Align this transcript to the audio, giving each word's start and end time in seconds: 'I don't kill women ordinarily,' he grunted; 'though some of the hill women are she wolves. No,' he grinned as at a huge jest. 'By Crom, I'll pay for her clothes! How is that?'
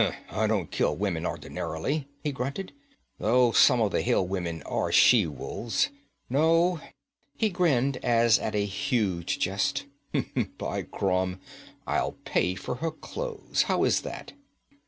'I 0.31 0.47
don't 0.47 0.71
kill 0.71 0.95
women 0.95 1.27
ordinarily,' 1.27 2.07
he 2.23 2.31
grunted; 2.31 2.73
'though 3.19 3.51
some 3.51 3.79
of 3.79 3.91
the 3.91 4.01
hill 4.01 4.25
women 4.27 4.63
are 4.63 4.91
she 4.91 5.27
wolves. 5.27 5.89
No,' 6.27 6.79
he 7.37 7.49
grinned 7.51 7.97
as 7.97 8.39
at 8.39 8.55
a 8.55 8.65
huge 8.65 9.37
jest. 9.37 9.85
'By 10.57 10.81
Crom, 10.81 11.39
I'll 11.85 12.13
pay 12.25 12.55
for 12.55 12.77
her 12.77 12.89
clothes! 12.89 13.65
How 13.67 13.83
is 13.83 14.01
that?' 14.01 14.33